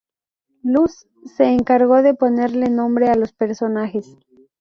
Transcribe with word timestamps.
Luz 0.63 1.05
se 1.37 1.43
encargó 1.43 2.01
de 2.01 2.15
ponerle 2.15 2.71
nombre 2.71 3.09
a 3.09 3.15
los 3.15 3.33
personajes. 3.33 4.17